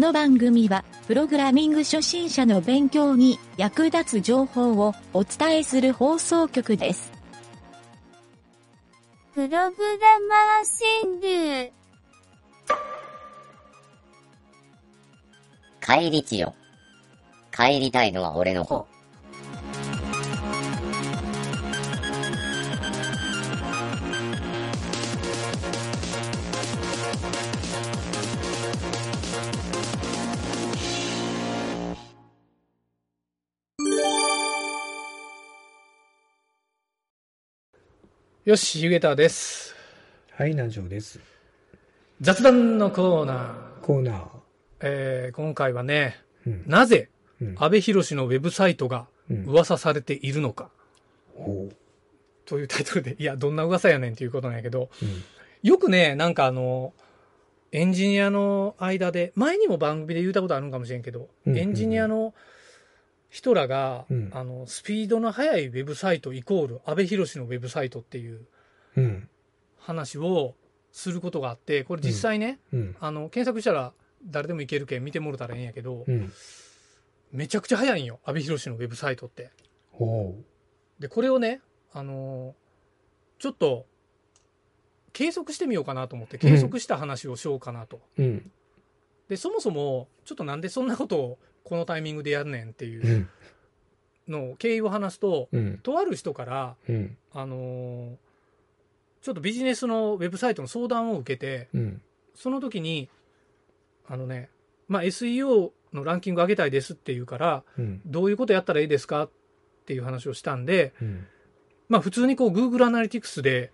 [0.00, 7.12] の番組は、プログラミング初心者の勉強に役立つ情報をお伝えする放送局です。
[9.34, 9.72] プログラマー
[11.00, 11.72] 川柳。
[15.80, 16.54] 帰りちよ。
[17.52, 18.89] 帰りたいのは俺の方。
[38.44, 39.74] よし、ゆげたです。
[40.32, 41.20] はい、南條です。
[42.22, 43.80] 雑談のコーナー。
[43.82, 44.26] コーナー。
[44.80, 46.64] えー今回はね、うん。
[46.66, 50.70] なぜうん安倍博のウェブサイトがうん噂されているのか
[51.36, 51.76] ほう。
[52.46, 55.22] というタイトルで、いや、どんな噂やねんっていうことなんやけど、うん。
[55.62, 56.94] よくね、なんかあの、
[57.72, 62.32] エンジニアの間で、前にも番組で言ったことあるんかもしれんけど、うんエンジニアの
[63.30, 68.46] 人らが、うんあの、スピードの速いウェブサイトイコール安倍博のウェブサイトっていう
[68.96, 69.28] うん。
[69.78, 70.54] 話を
[70.92, 72.96] することがあって、これ実際ね、うん。
[73.00, 73.92] あの、検索したら
[74.24, 76.32] 誰でもいけるけん見てもらったらええんやけど、うん。
[77.32, 79.50] めちゃくちゃ速いんよ、阿部寛のウェブサイトって。
[79.92, 80.34] ほ
[80.98, 81.60] で、これをね、
[81.92, 82.70] あのー
[83.40, 83.86] ちょっと、
[85.14, 88.00] 計測してみようかなと思って、計測した話をしようかなと。
[89.28, 93.28] で、そもそも、ちょっとなんでそんなことをこのタイミングでやるねんっていううん
[94.30, 95.78] のを経緯を話すと、うん。
[95.78, 97.16] とある人から、うん。
[97.32, 98.16] あのー
[99.22, 102.02] ちょっとビジネスのウェブサイトの相談を受けて、うん。
[102.34, 103.10] その時に、
[104.08, 104.48] あのね、
[104.88, 108.00] まあ、SEO のランキング上げたいですっていうから、うん。
[108.06, 109.30] どういうことやったらいいですかっ
[109.84, 111.26] ていう話をしたんで、うん。
[111.90, 113.72] まあ普通にこう Google アナリティクスで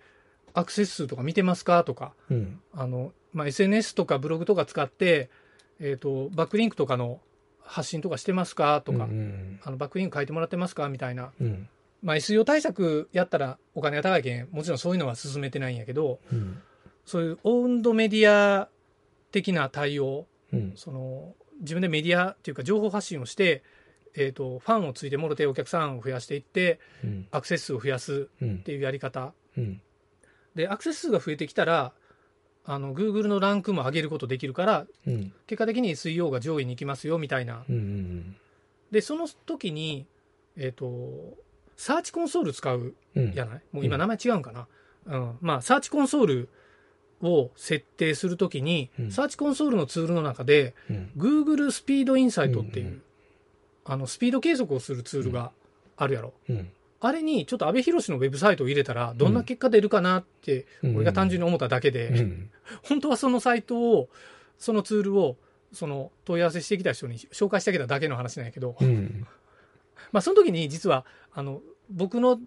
[0.53, 2.59] アクセス数とか見てますかとか、うん。
[2.73, 5.29] あの、まあ SNS とかブログとか使って、
[5.79, 7.21] えっ、と、バックリンクとかの
[7.67, 9.59] 発信とかしてますかとか、うん。
[9.63, 11.31] あのバックリンク書いてもらってますかみたいな。
[11.39, 11.69] うん。
[12.01, 16.61] まあ SEO 対策やったらお金が高いけん、もちろんそういうのは進めてないんやけど、うん。
[17.05, 18.69] そういうオウンドメディア
[19.31, 20.73] 的な対応、うん。
[20.75, 23.63] その自分でメディアっていうか情報発信をして、
[24.15, 27.27] えっ、と、ファンをついてもろてお客さんを増やしていって、うん。
[27.31, 29.33] アクセス数を増やすうんっていうやり方。
[29.57, 29.81] うん。
[30.55, 31.93] で、アクセス数が増えてきたら、
[32.69, 35.33] あの、Google のランクも上げることできるから、うん。
[35.47, 37.63] 結果的に SEO が上位に行きますよ、みたいな。
[37.69, 38.35] うん。
[38.91, 40.05] で、その時に、
[40.57, 41.37] えっ、と、
[41.77, 43.33] サーチコンソール使ううん。
[43.33, 43.61] やない？
[43.71, 44.67] もう今名前違うんかな？
[45.05, 45.37] うん。
[45.39, 46.49] まあ、サーチコンソール
[47.21, 51.11] を設定するときに、うんサーチコンソールのツールの中で、うん。
[51.15, 53.01] Google スピードインサイトっていう、うんうん
[53.85, 55.53] あの、スピード計測をするツールが
[55.95, 56.33] あるやろ。
[56.49, 56.69] うん。
[56.99, 62.49] あれに、ちょっと安倍博のウェブサイトを入れたら、どんな結果出るかなって、うん俺が単純に思っただけで、うん。
[62.83, 64.09] 本当はそのサイトを、
[64.57, 65.37] そのツールを、
[65.73, 69.27] その問い合わせしてきた人に紹介してあげただけの話なんやけど、うん。
[70.11, 72.39] まあその時に実は、あの、僕の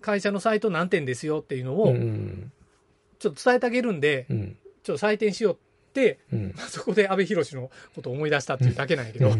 [0.00, 2.52] 会社のサイト何点ですよっていうのうを、ん。
[3.18, 4.56] ちょっと伝えてあげるんで、うん。
[4.82, 6.18] ちょっと採点しようって、
[6.68, 9.34] そこで安倍博のことを思い出したっていうだけなんやけど、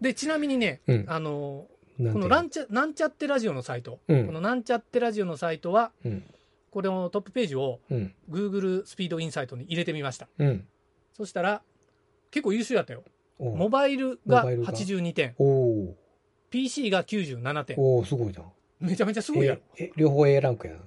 [0.00, 1.68] で、ちなみにね、うんあの、
[2.08, 6.24] ここのランチャ、なんちゃってラジオのサイト、うんこのなんちゃってラジオのサイトは、うん。
[6.70, 8.14] これのトップページをうん。
[8.30, 10.28] Google スピードインサイトに入れてみました。
[10.38, 10.66] うん。
[11.12, 11.62] そしたら、
[12.30, 13.04] 結構優秀だったよ。
[13.38, 15.92] おモバイルがモバイルが？82点、おー
[16.50, 17.76] PC が97点。
[17.78, 18.42] おーすごいな。
[18.80, 19.60] めちゃめちゃすごいやろ。
[19.76, 20.80] え、え両方 A ランクやな。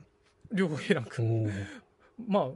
[0.51, 1.21] 両方 A ランク。
[1.21, 1.51] おー
[2.27, 2.49] まあ、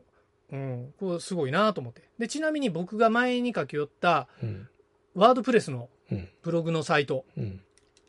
[0.52, 2.04] うん、これすごいなと思って。
[2.18, 4.70] で、ちなみに僕が前に書き寄った、うん。
[5.16, 6.30] ワードプレスのうん。
[6.42, 7.26] ブログのサイト。
[7.38, 7.62] うん。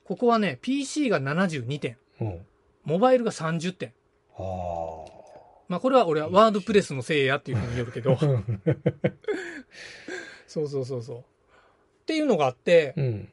[0.09, 2.41] ここはね、PC が72点、うん。
[2.83, 3.93] モバイルが30点。
[4.39, 4.43] ああ。
[5.69, 8.17] まあ、これは俺はワードプレスのせいやっていうふうに言うけど、
[10.49, 11.19] そうそうそうそう。
[11.19, 11.23] っ
[12.07, 13.31] ていうのがあって、うん。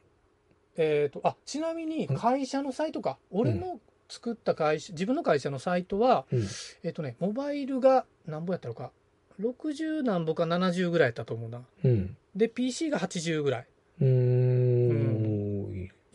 [0.76, 3.16] えっ、と、あ、ちなみに会社のサイトか。
[3.30, 6.46] 俺の作った会社、自分の会社のサイトは、うん。
[6.82, 8.92] えっ、とね、モバイルが何ぼやったのか。
[9.40, 11.64] 60何ぼか70ぐらいやったと思うな。
[11.84, 12.18] うん。
[12.34, 13.66] で、PC が80ぐらい
[14.02, 15.26] うーん。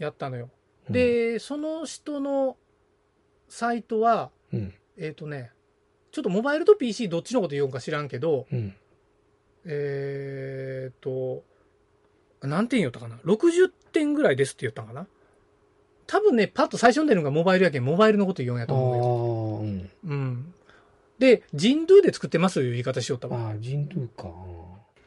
[0.01, 0.49] やったのよ。
[0.87, 2.57] うん、で、その人の
[3.47, 4.73] サイトは、うん。
[4.97, 5.51] えっ、とね、
[6.11, 8.73] ちょっとモバイルと PC どっちのこと言うんか知らんけど、うん。
[9.65, 11.43] えっ、と、
[12.41, 15.07] 何点言ったかな ?60 点ぐらいですって言ったんかな？
[16.07, 19.03] 多分ね、パッと最初に出るのがモバイルやけん、モバイルのこと言うんやあと思うよ。
[19.59, 20.13] あ、うん。
[20.13, 20.53] うん。
[21.19, 23.37] で、人ドゥで作ってますという言い方しよったわ。
[23.47, 24.29] ああ、人道か。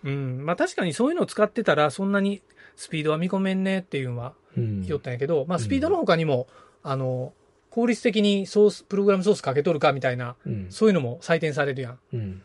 [0.05, 0.47] うん。
[0.47, 2.41] まあ確かにそういうのを使ってたら、そんなに
[2.76, 4.82] スピードは見込めんねっていうのはうん。
[4.82, 6.47] 言おったんやけど、まあスピードの他にも、
[6.82, 7.32] あの、
[7.71, 10.67] 効率的にソース、プログラムソースかけとるかみたいな、うん。
[10.71, 11.99] そういうのも採点されるやん。
[12.12, 12.43] うん。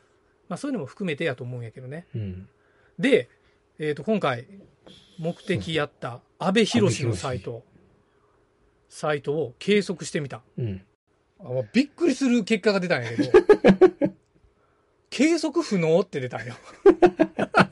[0.47, 2.07] まあそういうのも含めてやと思うんやけどね。
[2.15, 2.47] うん。
[2.97, 3.29] で、
[3.77, 4.47] えっ、と、今回、
[5.19, 7.63] 目的やった安倍博士のサイト、
[8.89, 10.41] サイトを計測してみた。
[10.57, 10.81] うん。
[11.41, 13.31] あびっくりする結果が出たんやけど、
[15.09, 16.55] 計測不能って出たんよ。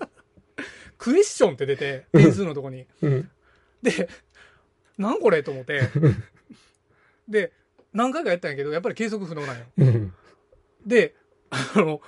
[0.97, 2.85] クエスチョンって出て、点数のとこに。
[3.01, 3.29] うん。
[3.81, 4.09] で、
[4.97, 5.89] なんこれと思って、
[7.27, 7.51] で、
[7.93, 9.65] 何回かやったんやけど、やっぱり計測不能なんよ。
[9.77, 10.13] うん。
[10.85, 11.15] で、
[11.49, 12.01] あの、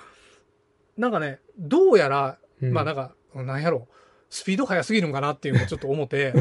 [0.96, 3.88] なんかね、どうやら、うんまあなんか、なんやろ、
[4.28, 6.34] スピード速すぎるんかなっていうのをちょっと思って、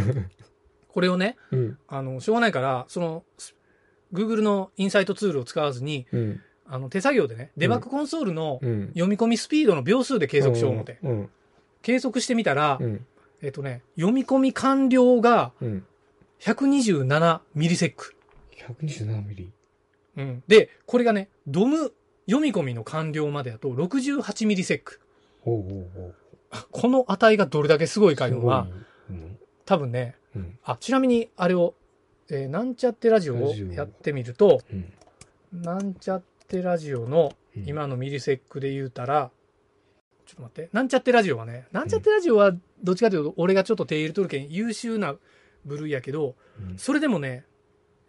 [0.90, 1.78] これをね、うん。
[1.88, 3.56] あの、しょうがないから、その、ス
[4.14, 6.42] Google のインサイトツールを使わずに、うん。
[6.66, 8.88] あの、手作業でね、デバッグコンソールのうん。
[8.90, 11.00] 読み込みスピードの秒数で計測しよう思って。
[11.04, 11.30] うん。
[11.82, 13.06] 計測してみたら、うん。
[13.42, 15.86] えっとね、読み込み完了がうん。
[16.40, 18.16] 127ミリセック。
[18.82, 19.52] 127ミリ。
[20.18, 20.44] うん。
[20.48, 21.94] で、これがね、ドム
[22.26, 25.00] 読み込みの完了までだと68ミリセック。
[25.42, 26.16] ほうほうほう。
[26.72, 28.68] この値がどれだけすごいかいうのは、
[29.10, 29.38] うん。
[29.66, 30.58] 多分ね、うん。
[30.64, 31.76] あ、ちなみにあれを、
[32.30, 34.94] えーなんちゃってラジオをやってみると、うん。
[35.62, 39.32] なんちゃってラジオのうん今のミリセックで言うたら、
[40.30, 42.52] ちょっと待って、なんちゃってラジオはね、なんちゃってラジオは
[42.84, 45.16] どっちかというと、俺がちょっと手入れとるけん優秀な
[45.66, 47.46] 部類やけど、うんそれでもね、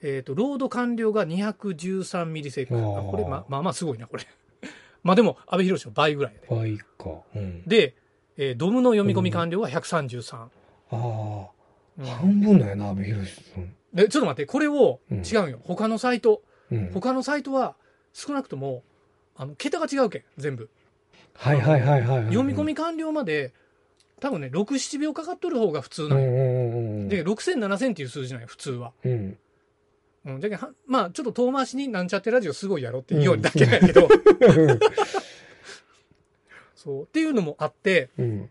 [0.02, 4.26] えっ、と、ロード完了が213ミリセーあこれ、ま、まあまあすごいな、これ。
[5.02, 6.46] まあでも、安倍博士の倍ぐらいやで。
[6.55, 7.22] 倍か。
[7.34, 7.62] うん。
[7.67, 7.96] で、
[8.37, 10.37] えードムの読み込み完了が133。
[10.37, 10.49] あ
[10.90, 11.50] あ。
[11.99, 13.75] うん半分だよな、阿部寛さん。
[13.94, 15.58] で、ちょっと待って、これを、うん違うんよ。
[15.62, 16.90] 他のサイト、うん。
[16.93, 17.76] 他のサイトは
[18.12, 18.82] 少なくとも、
[19.37, 20.69] あの、桁が違うけん、全部。
[21.34, 22.24] はいはいはいはいはい。
[22.26, 23.52] 読み込み完了まで、
[24.20, 26.28] 多分ね、6、7秒かかっとる方が普通なんよ。
[26.28, 27.08] うんうんうんうん。
[27.08, 28.92] で、6000、7000っていう数字なんよ、普通は。
[29.04, 29.38] うん。
[30.26, 30.40] うん。
[30.40, 34.08] じゃけまあ、ちょっと遠回しになんちゃってラジオすごいやろって言うだけなんやけど、
[36.74, 37.02] そう。
[37.04, 38.50] っていうのもあって、うん。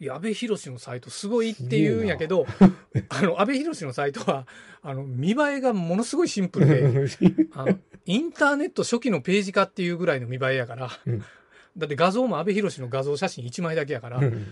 [0.00, 2.46] いや、安倍博のサイトすごいって言うんやけど、
[3.10, 4.46] あの、安倍博のサイトは、
[4.80, 7.06] あの、見栄えがものすごいシンプルで、
[7.52, 11.22] あのインターネット初期のページ化っていうぐらいの見栄えやから、うん
[11.80, 14.46] だって画像も安倍博の画像写真1枚だけやから、うん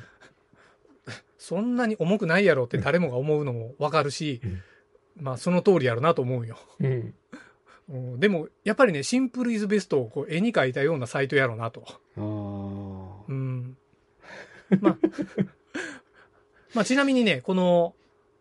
[1.39, 4.63] そんなに重くないやろって誰もが思うのもわかるし、うん
[5.21, 6.59] まあその通りやろなと思うよ。
[6.81, 7.15] うん。
[7.91, 11.85] うんでも、やっぱりね、シンプルイズベストをこう絵に描いたようなサイトやろうなと。
[11.87, 12.21] ああ。
[13.29, 13.77] うん。
[14.81, 14.99] まあ、
[16.75, 17.95] まあちなみにね、この、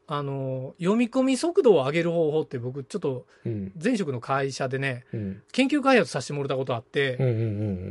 [0.09, 3.71] あの、読み込み速度を上げる方法って僕ちょっとうん。
[3.81, 5.41] 前職の会社でね、うん。
[5.51, 7.17] 研究開発させてもらったことあって、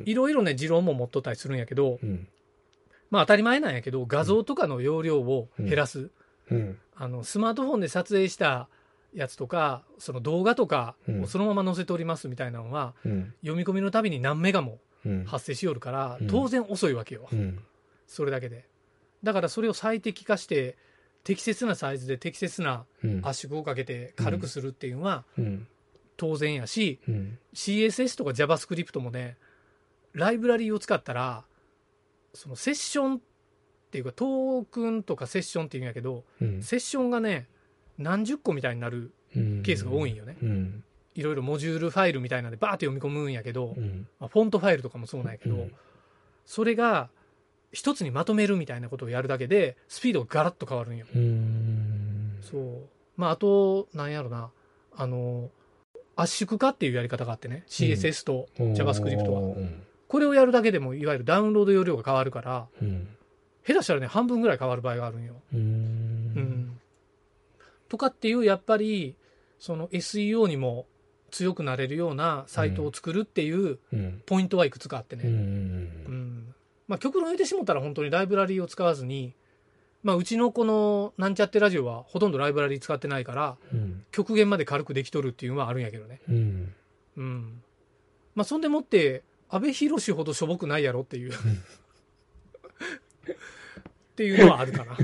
[0.07, 2.27] いろいろね、持論も持っとったりするんやけど、うん。
[3.11, 6.11] まあ当たり前なんやけど、画像とかの容量を減らす。
[6.51, 6.79] うん。
[6.97, 8.69] あの、スマートフォンで撮影した
[9.13, 13.35] やつとか、その動画とかをそのまま載せておりますみたいなのは、うん。
[13.43, 15.25] 読み込みのたびに何メガもうん。
[15.25, 17.29] 発生しよるからうん、当然遅いわけよ。
[17.31, 17.59] うん。
[18.07, 18.67] それだけで。
[19.23, 20.77] だからそれを最適化して、
[21.26, 23.20] 適切なサイズで適切なうん。
[23.25, 25.67] 圧縮をかけて軽くするっていうのはうん。
[26.17, 27.38] 当然やし、うん。
[27.52, 29.37] CSS とか JavaScript もね、
[30.12, 31.44] ライブラリーを使ったら、
[32.32, 33.20] そのセッションっ
[33.90, 36.62] ていうかトークンとかセッションっていうんやけど、うん。
[36.62, 37.49] セッションがね、
[37.99, 40.37] 何十個みたいになるうんケースが多いんよね。
[40.40, 40.84] うん。
[41.17, 44.06] いろいろモジュールファイルみたいなんでバーって読み込むんやけど、うん。
[44.20, 45.72] まあ、フォントファイルとかもそうなんやけど、うん
[46.48, 47.10] それが
[47.73, 51.06] 一つにまとめるみたいなことをやるだけで、スピードがガラッと変わるんよ。
[51.15, 52.39] うん。
[52.43, 52.89] そう。
[53.17, 54.51] まあ、あと、なんやろな、
[54.96, 55.51] あの、
[56.17, 59.41] 圧縮化っていうやり方があってね、CSS と JavaScript は。
[59.41, 59.82] うん。
[60.08, 63.08] これをやるだけでも、いわゆるダウンロード容量が変わるから、うん。
[63.67, 65.35] 下手したらね、半分ぐらい変わる場合があるんよ。
[65.53, 65.56] う。
[65.56, 66.81] うんん。
[67.89, 69.17] とかっていう、やっぱり、
[69.58, 70.87] その SEO にも
[71.31, 74.23] 強くなれるようなサイトを作るっていううん。
[74.25, 75.25] ポイントはいくつかあってね。
[75.25, 75.32] うん。
[75.32, 75.35] う
[76.11, 76.55] ん
[76.88, 79.34] まあ、極論言ってしもたら本当にライブラリーを使わずに、
[80.02, 84.05] まあ、うちのこのなんちゃってラジオはほとんどライブラリー使ってないから、うん。
[84.12, 86.20] 極限まで軽くできとるっていうのはあるんやけどね。
[86.28, 86.74] うん。
[87.16, 87.62] うん。
[88.34, 91.32] まあ、そんでもって、安倍博士ほどしょぼくないやろっていう。
[91.32, 91.34] っ
[94.16, 94.96] ていうのはあるかな。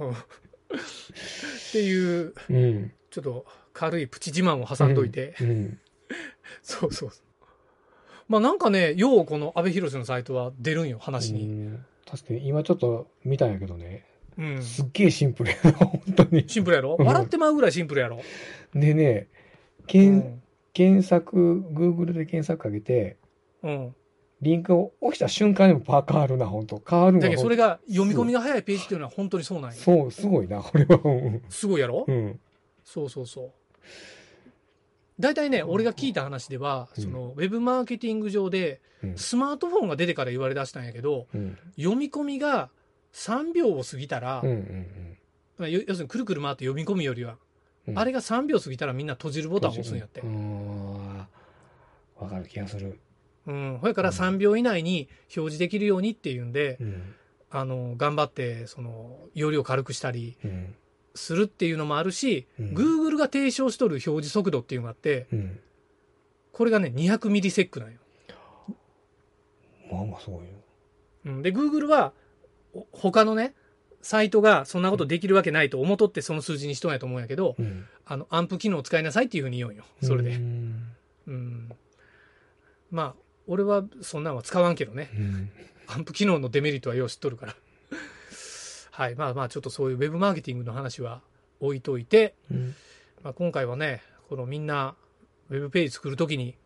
[0.00, 2.92] うんっていう、うん。
[3.10, 5.34] ちょっと軽いプチ自慢を挟んどいて。
[5.40, 5.78] うん。
[6.62, 7.25] そうそうそう。
[8.28, 11.44] まあなんかね、ようこの安倍博士のサイトは出るんよ、話に。
[11.44, 14.04] うん確かに今ちょっと見たんやけどね、
[14.38, 14.62] うん。
[14.62, 16.48] すっげえシンプルやな、本当に。
[16.48, 16.96] シンプルやろ？
[16.96, 18.20] うん笑ってまうぐらいシンプルやろ？
[18.74, 19.26] でね、
[19.82, 20.42] う検ん。
[20.72, 23.16] 検索、Google で検索かけて、
[23.64, 23.94] うん。
[24.40, 27.68] リンクを押した瞬間にもパー変わるな、本当変わるのだけどそれが。
[27.68, 29.76] が読み込みが早いページっていうのは本当にそうなんよ。
[29.76, 31.00] そう、すごいな、これは。
[31.02, 32.04] うんすごいやろ？
[32.06, 32.38] うん。
[32.84, 33.50] そうそうそう。
[35.18, 39.16] 大体ね、俺が聞いた話では、うんその、ウェブマーケティング上で、うん。
[39.16, 41.58] スマートフォンが出てから言われ出したんやけど、うん。
[41.76, 42.70] 読み込みが
[43.14, 45.16] 3秒を過ぎたら、うんうん
[45.58, 47.38] まあ要要するにくるくる回って読み込むよりは、
[47.88, 47.98] うん。
[47.98, 50.26] あれが3秒過ぎたらみんな閉じるボタンを押すんやってう。
[50.26, 51.26] ん。
[52.18, 52.98] わかる気がする。
[53.46, 53.78] うん。
[53.80, 57.14] ほやから3秒以内に表示できるようにっていうんで、うん。
[57.50, 60.74] あの、頑張って、その、容量軽くしたりうん。
[61.16, 65.58] するっていうのもあるし、うん Google が提唱しとる表示速度っていうのがあって、うん。
[66.52, 67.98] これがね、200ミリセックなんよ。
[69.90, 70.46] まあまあすごいよ。
[71.26, 72.12] うん、で、Google は、
[72.74, 73.54] お他のね、
[74.02, 77.86] サイトがそんなことできるわけないと思っとってその数字にしとんやと思うんやけど、うん。
[78.04, 79.84] あの、アンプ機能を使いなさいっていうふうに言うんよ。
[80.02, 80.36] それうで。
[80.36, 80.94] ん。
[81.26, 81.72] うん。
[82.90, 83.14] まあ、
[83.46, 85.10] 俺はそんなんは使わんけどね。
[85.14, 85.50] うん。
[85.88, 87.56] アンプ機能のデメリットはよう知っとるから。
[88.96, 89.14] はい。
[89.14, 91.20] まあまあ、ちょっとそういうウェブマーケティングの話は
[91.60, 92.74] 置いといて、うん。
[93.22, 94.00] まあ、今回はね、
[94.30, 94.94] このみんな、
[95.50, 96.56] ウェブページ作るときに、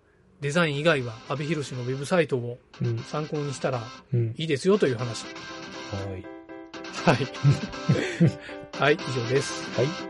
[0.41, 2.99] デザイン以外は、阿部寛のウェブサイトをうん。
[2.99, 3.83] 参考にしたら
[4.15, 4.35] うん。
[4.39, 5.25] いいですよという話。
[5.27, 6.25] はい。
[7.05, 7.27] はい。
[8.79, 9.69] はい、以上です。
[9.77, 10.10] はい。